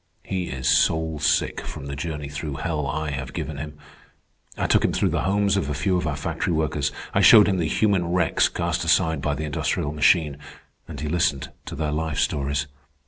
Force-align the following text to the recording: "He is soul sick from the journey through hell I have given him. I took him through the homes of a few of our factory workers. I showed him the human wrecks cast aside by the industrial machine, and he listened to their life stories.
"He 0.23 0.45
is 0.47 0.67
soul 0.67 1.19
sick 1.19 1.61
from 1.63 1.85
the 1.85 1.95
journey 1.95 2.27
through 2.27 2.55
hell 2.55 2.87
I 2.87 3.11
have 3.11 3.33
given 3.33 3.57
him. 3.57 3.77
I 4.57 4.65
took 4.65 4.83
him 4.83 4.93
through 4.93 5.09
the 5.09 5.21
homes 5.25 5.55
of 5.55 5.69
a 5.69 5.75
few 5.75 5.95
of 5.95 6.07
our 6.07 6.15
factory 6.15 6.51
workers. 6.53 6.91
I 7.13 7.21
showed 7.21 7.47
him 7.47 7.57
the 7.59 7.67
human 7.67 8.07
wrecks 8.11 8.49
cast 8.49 8.83
aside 8.83 9.21
by 9.21 9.35
the 9.35 9.45
industrial 9.45 9.91
machine, 9.91 10.37
and 10.87 10.99
he 11.01 11.07
listened 11.07 11.51
to 11.67 11.75
their 11.75 11.91
life 11.91 12.17
stories. 12.17 12.65